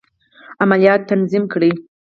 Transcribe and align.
عملیات 0.63 1.01
تنظیم 1.09 1.43
کړي. 1.53 1.71